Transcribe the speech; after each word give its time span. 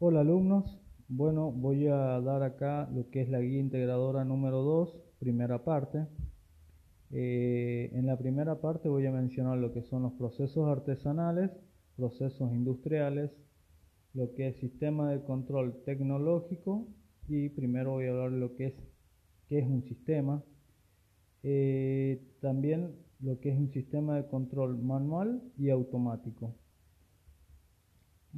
Hola 0.00 0.20
alumnos, 0.20 0.80
bueno 1.08 1.50
voy 1.50 1.88
a 1.88 2.20
dar 2.20 2.44
acá 2.44 2.88
lo 2.94 3.10
que 3.10 3.20
es 3.20 3.28
la 3.28 3.40
guía 3.40 3.58
integradora 3.58 4.24
número 4.24 4.62
2, 4.62 4.96
primera 5.18 5.64
parte. 5.64 6.06
Eh, 7.10 7.90
en 7.92 8.06
la 8.06 8.16
primera 8.16 8.60
parte 8.60 8.88
voy 8.88 9.06
a 9.06 9.10
mencionar 9.10 9.58
lo 9.58 9.72
que 9.72 9.82
son 9.82 10.04
los 10.04 10.12
procesos 10.12 10.68
artesanales, 10.68 11.50
procesos 11.96 12.52
industriales, 12.52 13.32
lo 14.14 14.32
que 14.34 14.46
es 14.46 14.56
sistema 14.58 15.10
de 15.10 15.20
control 15.24 15.82
tecnológico 15.84 16.86
y 17.26 17.48
primero 17.48 17.94
voy 17.94 18.06
a 18.06 18.10
hablar 18.10 18.30
lo 18.30 18.54
que 18.54 18.66
es, 18.66 18.74
qué 19.48 19.58
es 19.58 19.66
un 19.66 19.82
sistema. 19.82 20.44
Eh, 21.42 22.22
también 22.40 22.94
lo 23.18 23.40
que 23.40 23.50
es 23.50 23.58
un 23.58 23.72
sistema 23.72 24.14
de 24.14 24.28
control 24.28 24.78
manual 24.78 25.42
y 25.58 25.70
automático. 25.70 26.54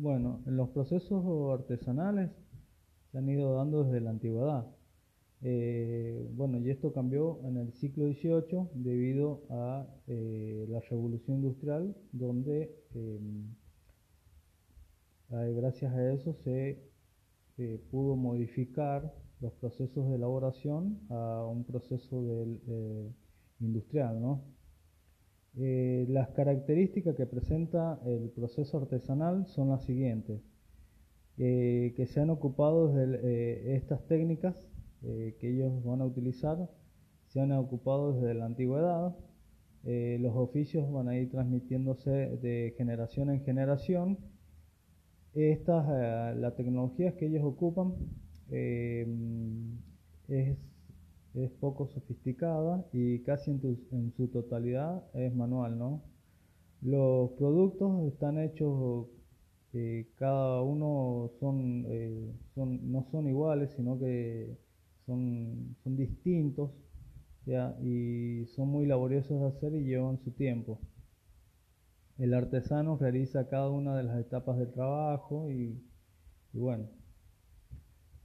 Bueno, 0.03 0.41
en 0.47 0.57
los 0.57 0.71
procesos 0.71 1.23
artesanales 1.53 2.31
se 3.13 3.19
han 3.19 3.29
ido 3.29 3.55
dando 3.57 3.85
desde 3.85 4.01
la 4.01 4.09
antigüedad. 4.09 4.67
Eh, 5.43 6.27
bueno, 6.33 6.59
y 6.59 6.71
esto 6.71 6.91
cambió 6.95 7.39
en 7.45 7.59
el 7.59 7.75
siglo 7.75 8.07
XVIII 8.07 8.71
debido 8.73 9.43
a 9.51 9.87
eh, 10.07 10.65
la 10.71 10.81
revolución 10.81 11.37
industrial, 11.37 11.95
donde 12.13 12.75
em, 12.95 13.55
gracias 15.29 15.93
a 15.93 16.13
eso 16.15 16.33
se 16.33 16.83
eh, 17.59 17.79
pudo 17.91 18.17
modificar 18.17 19.15
los 19.43 19.53
procesos 19.53 20.09
de 20.09 20.15
elaboración 20.15 20.99
a 21.11 21.45
un 21.45 21.65
proceso 21.65 22.25
industrial, 23.61 24.19
¿no? 24.19 24.60
Eh, 25.57 26.07
las 26.09 26.29
características 26.31 27.17
que 27.17 27.27
presenta 27.27 28.01
el 28.05 28.31
proceso 28.31 28.79
artesanal 28.79 29.47
son 29.47 29.71
las 29.71 29.85
siguientes, 29.85 30.41
eh, 31.39 31.93
que 31.97 32.07
se 32.07 32.21
han 32.21 32.31
ocupado 32.31 32.93
de 32.93 33.19
eh, 33.23 33.77
estas 33.77 34.07
técnicas 34.07 34.57
que 35.01 35.49
ellos 35.49 35.83
van 35.83 36.03
a 36.03 36.05
utilizar, 36.05 36.69
se 37.29 37.41
han 37.41 37.53
ocupado 37.53 38.13
desde 38.13 38.35
la 38.35 38.45
antigüedad, 38.45 39.17
los 39.83 40.37
oficios 40.37 40.93
van 40.93 41.09
a 41.09 41.17
ir 41.17 41.31
transmitiéndose 41.31 42.11
de 42.11 42.75
generación 42.77 43.31
en 43.31 43.41
generación, 43.41 44.19
estas, 45.33 46.37
la 46.37 46.55
tecnología 46.55 47.17
que 47.17 47.29
ellos 47.29 47.43
ocupan 47.45 47.95
poco 51.61 51.87
sofisticada 51.89 52.85
y 52.93 53.21
casi 53.21 53.51
en, 53.51 54.13
su 54.17 54.29
totalidad 54.29 55.05
es 55.15 55.35
manual, 55.35 55.79
¿no? 55.79 56.03
Los 56.83 57.33
productos 57.33 58.07
están 58.13 58.39
hechos, 58.39 59.07
eh, 59.75 60.09
cada 60.17 60.63
uno 60.63 61.31
son, 61.39 61.85
eh, 61.89 62.33
son, 62.55 62.91
no 62.91 63.07
son 63.11 63.29
iguales, 63.29 63.73
sino 63.77 63.99
que 63.99 64.57
son, 65.07 65.77
son 65.85 65.97
distintos 65.97 66.71
¿ya? 67.47 67.77
y 67.83 68.47
son 68.57 68.69
muy 68.69 68.87
laboriosos 68.87 69.41
de 69.41 69.47
hacer 69.49 69.75
y 69.75 69.85
llevan 69.85 70.19
su 70.25 70.31
tiempo. 70.33 70.81
El 72.19 72.35
artesano 72.35 72.99
realiza 72.99 73.49
cada 73.49 73.71
una 73.71 73.97
de 73.97 74.03
las 74.03 74.19
etapas 74.21 74.59
del 74.59 74.73
trabajo 74.73 75.51
y, 75.51 75.83
bueno. 76.53 76.89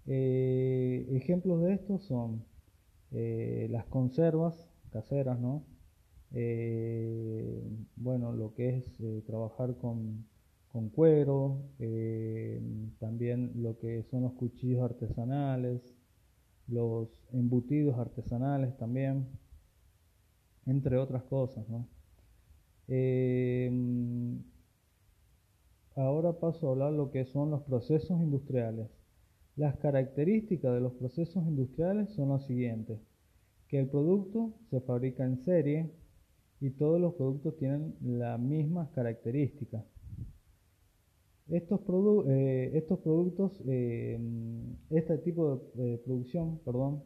Eh, 0.08 1.08
ejemplos 1.14 1.64
de 1.64 1.74
esto 1.74 1.98
son 2.00 2.46
eh, 3.18 3.68
las 3.72 3.86
conservas 3.86 4.70
caseras, 4.90 5.40
¿no? 5.40 5.64
Eh, 6.34 7.64
bueno, 7.96 8.34
lo 8.34 8.54
que 8.54 8.76
es 8.76 9.00
eh, 9.00 9.24
trabajar 9.26 9.78
con, 9.78 10.26
con 10.68 10.90
cuero, 10.90 11.62
también 13.00 13.54
lo 13.56 13.78
que 13.78 14.04
son 14.04 14.24
los 14.24 14.34
cuchillos 14.34 14.82
artesanales, 14.82 15.96
los 16.68 17.08
embutidos 17.32 17.98
artesanales 17.98 18.76
también, 18.76 19.28
entre 20.66 20.98
otras 20.98 21.24
cosas, 21.24 21.66
¿no? 21.70 21.88
ahora 25.96 26.34
paso 26.34 26.68
a 26.68 26.72
hablar 26.72 26.92
lo 26.92 27.12
que 27.12 27.24
son 27.24 27.52
los 27.52 27.62
procesos 27.62 28.20
industriales. 28.20 29.05
Las 29.56 29.78
características 29.78 30.74
de 30.74 30.82
los 30.82 30.94
procesos 30.94 31.48
industriales 31.48 32.10
son 32.10 32.30
las 32.30 32.46
siguientes, 32.46 33.00
que 33.70 33.80
el 33.80 33.88
producto 33.88 34.54
se 34.70 34.82
fabrica 34.82 35.24
en 35.24 35.38
serie 35.46 35.92
y 36.60 36.72
todos 36.72 37.00
los 37.00 37.14
productos 37.14 37.56
tienen 37.58 37.96
las 38.02 38.38
mismas 38.38 38.90
características. 38.90 39.86
Estos, 41.48 41.80
eh, 42.28 42.72
estos 42.74 43.00
productos, 43.00 43.62
eh, 43.68 44.20
este 44.90 45.20
tipo 45.20 45.72
de 45.76 46.00
producción, 46.00 46.60
perdón, 46.66 47.04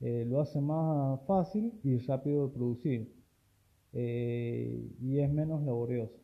eh, 0.00 0.24
lo 0.26 0.40
hace 0.40 0.60
más 0.60 1.20
fácil 1.26 1.72
y 1.82 1.98
rápido 1.98 2.48
de 2.48 2.54
producir 2.54 3.22
y 3.94 5.18
es 5.18 5.30
menos 5.30 5.62
laborioso. 5.64 6.16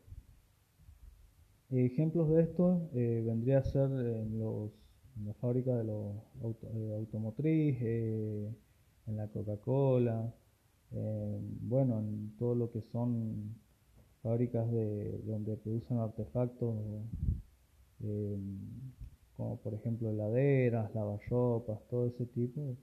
Ejemplos 1.71 2.31
de 2.31 2.43
esto 2.45 2.89
vendría 2.95 3.59
a 3.59 3.65
ser 3.65 3.91
los 3.91 4.73
en 5.19 5.27
la 5.27 5.35
fábrica 5.35 5.77
de 5.77 5.85
los 5.85 6.15
eh, 6.43 6.95
automotriz, 6.97 7.77
eh, 7.81 8.55
en 9.07 9.17
la 9.17 9.29
Coca-Cola, 9.29 10.33
bueno, 10.91 11.99
en 11.99 12.35
todo 12.39 12.55
lo 12.55 12.71
que 12.71 12.81
son 12.81 13.55
fábricas 14.23 14.71
de 14.71 15.19
donde 15.27 15.57
producen 15.57 15.99
artefactos 15.99 16.75
eh, 18.03 18.39
como 19.37 19.59
por 19.59 19.75
ejemplo 19.75 20.11
heladeras, 20.11 20.95
lavarropas, 20.95 21.81
todo 21.89 22.07
ese 22.07 22.27
tipo, 22.27 22.77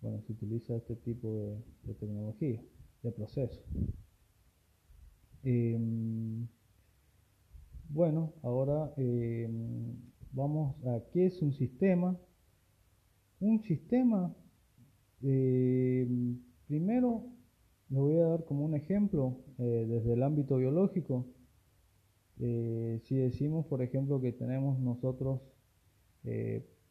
bueno, 0.00 0.22
se 0.22 0.32
utiliza 0.32 0.76
este 0.76 0.94
tipo 0.96 1.34
de, 1.84 1.94
tecnología, 1.94 2.62
de 3.02 3.12
proceso. 3.12 3.60
bueno, 7.90 8.32
ahora 8.42 8.92
vamos 10.32 10.76
a 10.86 11.00
qué 11.12 11.26
es 11.26 11.42
un 11.42 11.52
sistema. 11.52 12.18
Un 13.40 13.62
sistema, 13.62 14.34
eh, 15.22 16.06
primero 16.66 17.24
le 17.88 18.00
voy 18.00 18.16
a 18.18 18.26
dar 18.26 18.44
como 18.44 18.64
un 18.64 18.74
ejemplo 18.74 19.38
eh, 19.58 19.86
desde 19.88 20.14
el 20.14 20.22
ámbito 20.22 20.56
biológico. 20.56 21.26
Eh, 22.40 23.00
si 23.04 23.16
decimos, 23.16 23.66
por 23.66 23.82
ejemplo, 23.82 24.20
que 24.20 24.32
tenemos 24.32 24.78
nosotros 24.80 25.40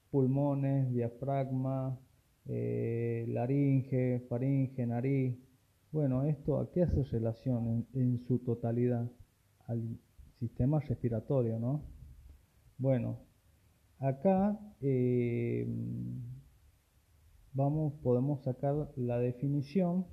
pulmones, 0.09 0.91
diafragma, 0.93 1.99
laringe, 2.45 4.25
faringe, 4.27 4.87
nariz, 4.87 5.37
bueno, 5.91 6.23
esto 6.23 6.59
a 6.59 6.71
qué 6.71 6.83
hace 6.83 7.03
relación 7.03 7.67
en, 7.67 7.87
en 8.01 8.19
su 8.25 8.39
totalidad 8.39 9.11
al 9.67 9.99
sistema 10.39 10.79
respiratorio, 10.79 11.59
¿no? 11.59 11.96
Bueno, 12.77 13.27
Acá 13.99 14.59
eh, 14.81 15.67
vamos, 17.53 17.93
podemos 18.03 18.43
sacar 18.43 18.91
la 18.95 19.17
definición 19.17 20.05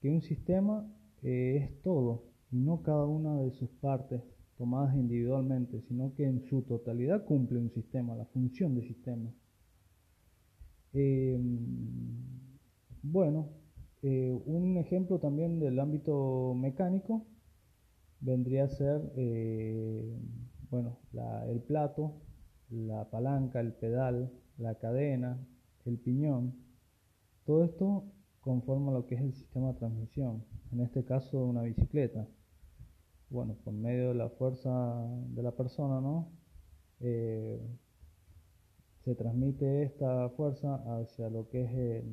que 0.00 0.10
un 0.10 0.20
sistema 0.20 0.86
eh, 1.22 1.56
es 1.62 1.82
todo 1.82 2.24
y 2.50 2.58
no 2.58 2.82
cada 2.82 3.06
una 3.06 3.40
de 3.40 3.52
sus 3.52 3.70
partes 3.70 4.22
tomadas 4.58 4.94
individualmente, 4.94 5.80
sino 5.88 6.14
que 6.14 6.24
en 6.24 6.42
su 6.42 6.60
totalidad 6.62 7.24
cumple 7.24 7.58
un 7.58 7.70
sistema, 7.70 8.14
la 8.14 8.26
función 8.26 8.74
de 8.74 8.82
sistema. 8.82 9.32
Eh, 10.92 11.40
bueno, 13.02 13.48
un 14.02 14.76
ejemplo 14.76 15.18
también 15.20 15.58
del 15.58 15.78
ámbito 15.80 16.54
mecánico 16.54 17.24
vendría 18.20 18.64
a 18.64 18.68
ser 18.68 19.00
bueno, 20.72 20.96
el 21.48 21.60
plato 21.60 22.14
la 22.70 23.04
palanca, 23.10 23.60
el 23.60 23.74
pedal, 23.74 24.32
la 24.56 24.74
cadena, 24.76 25.38
el 25.84 25.98
piñón, 25.98 26.54
todo 27.44 27.64
esto 27.64 28.04
conforma 28.40 28.90
lo 28.90 29.06
que 29.06 29.16
es 29.16 29.20
el 29.20 29.34
sistema 29.34 29.72
de 29.72 29.78
transmisión, 29.78 30.42
en 30.72 30.80
este 30.80 31.04
caso 31.04 31.44
una 31.44 31.62
bicicleta. 31.62 32.26
Bueno, 33.28 33.56
por 33.64 33.74
medio 33.74 34.08
de 34.08 34.14
la 34.14 34.30
fuerza 34.30 35.06
de 35.28 35.42
la 35.42 35.52
persona, 35.52 36.00
¿no? 36.00 36.30
Eh, 37.00 37.60
se 39.04 39.14
transmite 39.14 39.82
esta 39.82 40.30
fuerza 40.30 40.76
hacia 40.98 41.28
lo 41.28 41.48
que 41.50 41.64
es 41.64 42.04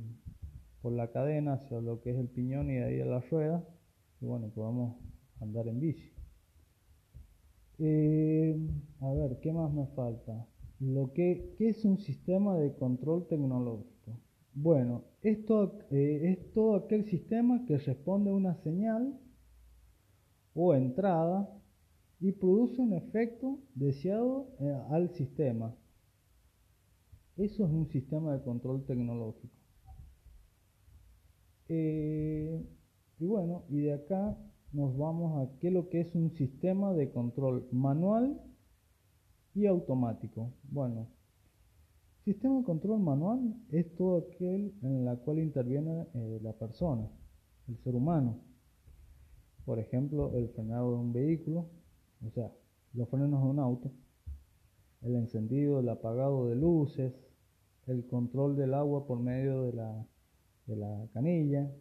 por 0.81 0.91
la 0.91 1.11
cadena, 1.11 1.53
hacia 1.53 1.79
lo 1.79 2.01
que 2.01 2.11
es 2.11 2.17
el 2.17 2.27
piñón 2.27 2.69
y 2.69 2.75
de 2.75 2.83
ahí 2.83 3.01
a 3.01 3.05
la 3.05 3.21
rueda, 3.21 3.63
y 4.19 4.25
bueno, 4.25 4.49
podemos 4.49 4.97
andar 5.39 5.67
en 5.69 5.79
bici. 5.79 6.18
Eh, 7.79 8.57
a 8.99 9.13
ver, 9.13 9.39
¿qué 9.39 9.53
más 9.53 9.71
me 9.71 9.87
falta? 9.87 10.45
Lo 10.79 11.13
que, 11.13 11.55
¿Qué 11.57 11.69
es 11.69 11.85
un 11.85 11.97
sistema 11.97 12.57
de 12.57 12.75
control 12.75 13.27
tecnológico? 13.27 14.19
Bueno, 14.53 15.05
esto 15.21 15.79
eh, 15.91 16.37
es 16.37 16.51
todo 16.53 16.75
aquel 16.75 17.05
sistema 17.05 17.65
que 17.65 17.77
responde 17.77 18.31
a 18.31 18.33
una 18.33 18.55
señal 18.55 19.17
o 20.53 20.73
entrada 20.73 21.49
y 22.19 22.33
produce 22.33 22.81
un 22.81 22.93
efecto 22.93 23.59
deseado 23.75 24.49
eh, 24.59 24.77
al 24.89 25.11
sistema. 25.11 25.73
Eso 27.37 27.65
es 27.65 27.71
un 27.71 27.87
sistema 27.87 28.33
de 28.33 28.43
control 28.43 28.85
tecnológico. 28.85 29.55
Y 31.69 33.25
bueno, 33.25 33.63
y 33.69 33.81
de 33.81 33.93
acá 33.93 34.35
nos 34.71 34.95
vamos 34.97 35.41
a 35.41 35.59
qué 35.59 35.71
lo 35.71 35.89
que 35.89 36.01
es 36.01 36.13
un 36.15 36.31
sistema 36.31 36.93
de 36.93 37.11
control 37.11 37.67
manual 37.71 38.39
y 39.55 39.65
automático. 39.65 40.53
Bueno, 40.63 41.07
sistema 42.23 42.57
de 42.59 42.63
control 42.63 42.99
manual 42.99 43.55
es 43.71 43.95
todo 43.95 44.19
aquel 44.19 44.73
en 44.83 45.05
la 45.05 45.15
cual 45.17 45.39
interviene 45.39 46.07
eh, 46.13 46.39
la 46.41 46.53
persona, 46.53 47.09
el 47.67 47.77
ser 47.79 47.95
humano. 47.95 48.37
Por 49.65 49.79
ejemplo, 49.79 50.35
el 50.35 50.49
frenado 50.49 50.91
de 50.91 50.97
un 50.97 51.13
vehículo, 51.13 51.65
o 52.25 52.31
sea, 52.31 52.51
los 52.93 53.09
frenos 53.09 53.43
de 53.43 53.49
un 53.49 53.59
auto, 53.59 53.91
el 55.01 55.15
encendido, 55.15 55.79
el 55.79 55.89
apagado 55.89 56.47
de 56.47 56.55
luces, 56.55 57.13
el 57.87 58.05
control 58.05 58.55
del 58.55 58.73
agua 58.73 59.07
por 59.07 59.19
medio 59.19 59.63
de 59.63 60.75
la 60.75 61.07
canilla, 61.13 61.71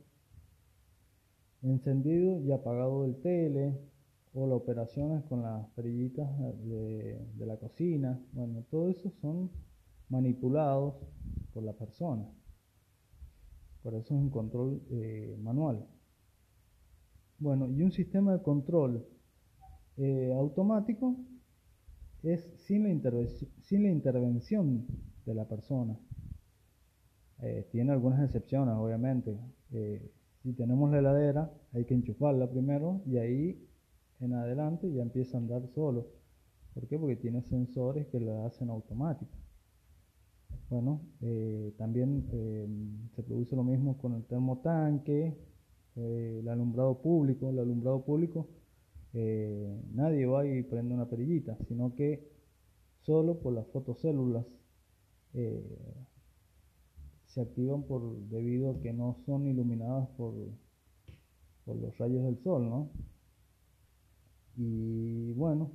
encendido 1.63 2.41
y 2.41 2.53
apagado 2.53 3.03
del 3.03 3.17
tele 3.21 3.79
o 4.35 4.47
las 4.47 4.57
operaciones 4.57 5.25
con 5.25 5.43
las 5.43 5.67
perillitas 5.71 6.29
de, 6.65 7.47
la 7.47 7.57
cocina. 7.57 8.21
Bueno, 8.33 8.65
todo 8.71 8.91
eso 8.91 9.11
son 9.21 9.51
manipulados 10.09 10.95
por 11.53 11.63
la 11.63 11.73
persona. 11.73 12.27
Por 13.83 13.95
eso 13.95 14.15
es 14.15 14.21
un 14.21 14.31
control 14.31 14.83
eh, 14.91 15.37
manual. 15.41 15.87
Bueno, 17.39 17.69
y 17.71 17.83
un 17.83 17.93
sistema 17.93 18.33
de 18.33 18.43
control 18.43 19.07
eh, 19.97 20.33
automático 20.37 21.17
es 22.23 22.51
sin 22.57 22.83
la, 22.83 23.27
sin 23.63 23.83
la 23.85 23.91
intervención 23.91 24.87
de 25.25 25.35
la 25.35 25.47
persona. 25.47 25.99
Eh, 27.41 27.69
tiene 27.71 27.93
algunas 27.93 28.25
excepciones, 28.25 28.75
obviamente. 28.75 29.39
Si 30.43 30.53
tenemos 30.53 30.91
la 30.91 30.99
heladera, 30.99 31.53
hay 31.73 31.85
que 31.85 31.95
enchufarla 31.95 32.49
primero 32.49 33.03
y 33.07 33.19
ahí 33.19 33.69
en 34.21 34.35
adelante 34.35 34.93
ya 34.93 35.03
empieza 35.03 35.37
a 35.37 35.41
andar 35.41 35.67
solo. 35.69 36.07
¿Por 36.75 36.87
qué? 36.87 36.99
Porque 36.99 37.17
tiene 37.17 37.43
sensores 37.43 38.07
que 38.07 38.21
la 38.21 38.47
hacen 38.47 38.71
automática. 38.71 39.37
Bueno, 40.71 41.01
eh, 41.23 41.75
también 41.79 42.29
eh, 42.33 42.69
se 43.17 43.23
produce 43.23 43.57
lo 43.57 43.65
mismo 43.65 43.97
con 43.99 44.15
el 44.15 44.25
termotanque, 44.25 45.35
eh, 45.97 46.39
el 46.41 46.49
alumbrado 46.49 47.01
público. 47.01 47.49
El 47.49 47.59
alumbrado 47.59 48.05
público, 48.05 48.49
nadie 49.93 50.27
va 50.27 50.47
y 50.47 50.63
prende 50.63 50.95
una 50.95 51.09
perillita, 51.09 51.57
sino 51.67 51.95
que 51.95 52.31
solo 53.01 53.41
por 53.41 53.55
las 53.55 53.67
fotocélulas 53.69 54.47
se 57.39 57.43
activan 57.43 57.85
por 57.85 58.03
debido 58.29 58.73
a 58.73 58.81
que 58.81 58.93
no 58.93 59.17
son 59.25 59.47
iluminadas 59.47 60.09
por, 60.17 60.35
por 61.65 61.77
los 61.77 61.97
rayos 61.97 62.25
del 62.25 62.37
sol, 62.43 62.69
¿no? 62.69 62.91
Y 64.57 65.33
bueno, 65.35 65.71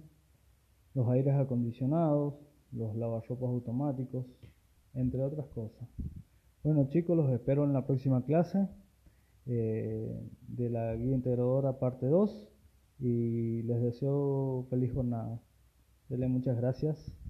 los 0.94 1.08
aires 1.08 1.34
acondicionados, 1.36 2.34
los 2.74 2.94
lavarropas 2.98 3.50
automáticos, 3.50 4.26
entre 4.94 5.24
otras 5.24 5.48
cosas. 5.48 5.88
Bueno 6.64 6.90
chicos, 6.90 7.16
los 7.16 7.32
espero 7.32 7.64
en 7.64 7.72
la 7.72 7.86
próxima 7.86 8.26
clase 8.26 8.68
eh, 9.46 10.22
de 10.50 10.70
la 10.70 10.96
guía 10.98 11.16
integradora 11.16 11.80
parte 11.80 12.08
2 12.08 12.50
y 13.00 13.64
les 13.64 13.82
deseo 13.82 14.68
feliz 14.70 14.92
jornada. 14.92 15.42
Denle 16.10 16.28
muchas 16.28 16.58
gracias. 16.58 17.23